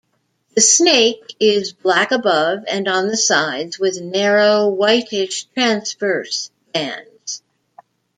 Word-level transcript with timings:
The 0.55 0.61
snake 0.61 1.35
is 1.39 1.73
black 1.73 2.11
above 2.11 2.63
and 2.67 2.87
on 2.87 3.07
the 3.07 3.15
sides, 3.15 3.77
with 3.77 4.01
narrow, 4.01 4.67
whitish, 4.67 5.43
transverse 5.53 6.49
bands. 6.73 7.43